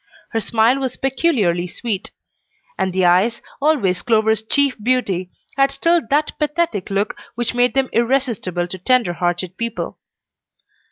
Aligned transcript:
Her 0.29 0.39
smile 0.41 0.79
was 0.79 0.97
peculiarly 0.97 1.67
sweet; 1.67 2.09
and 2.75 2.91
the 2.91 3.05
eyes, 3.05 3.39
always 3.61 4.01
Clover's 4.01 4.41
chief 4.41 4.75
beauty, 4.83 5.29
had 5.57 5.69
still 5.69 6.01
that 6.09 6.31
pathetic 6.39 6.89
look 6.89 7.15
which 7.35 7.53
made 7.53 7.75
them 7.75 7.87
irresistible 7.93 8.67
to 8.69 8.79
tender 8.79 9.13
hearted 9.13 9.57
people. 9.57 9.99